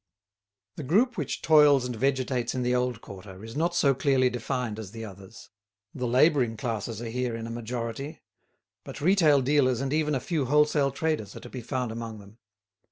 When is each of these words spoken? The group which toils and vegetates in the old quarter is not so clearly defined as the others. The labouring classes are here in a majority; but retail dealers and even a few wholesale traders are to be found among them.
The 0.77 0.83
group 0.83 1.15
which 1.15 1.43
toils 1.43 1.85
and 1.85 1.95
vegetates 1.95 2.55
in 2.55 2.63
the 2.63 2.73
old 2.73 3.01
quarter 3.01 3.43
is 3.43 3.55
not 3.55 3.75
so 3.75 3.93
clearly 3.93 4.31
defined 4.31 4.79
as 4.79 4.89
the 4.89 5.05
others. 5.05 5.49
The 5.93 6.07
labouring 6.07 6.57
classes 6.57 7.03
are 7.03 7.07
here 7.07 7.35
in 7.35 7.45
a 7.45 7.51
majority; 7.51 8.23
but 8.83 8.99
retail 8.99 9.43
dealers 9.43 9.79
and 9.79 9.93
even 9.93 10.15
a 10.15 10.19
few 10.19 10.45
wholesale 10.45 10.89
traders 10.89 11.35
are 11.35 11.39
to 11.41 11.49
be 11.51 11.61
found 11.61 11.91
among 11.91 12.17
them. 12.17 12.39